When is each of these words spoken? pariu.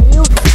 pariu. 0.00 0.47